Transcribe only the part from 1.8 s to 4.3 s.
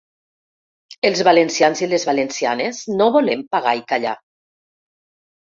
i les valencianes no volem pagar i callar.